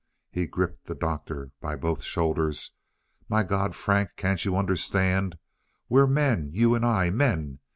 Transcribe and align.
He 0.31 0.47
gripped 0.47 0.85
the 0.85 0.95
Doctor 0.95 1.51
by 1.61 1.75
both 1.75 2.01
shoulders. 2.01 2.71
"My 3.29 3.43
God, 3.43 3.75
Frank, 3.75 4.09
can't 4.17 4.43
you 4.43 4.57
understand? 4.57 5.37
We're 5.89 6.07
men, 6.07 6.49
you 6.51 6.73
and 6.73 6.83
I 6.83 7.11
men! 7.11 7.59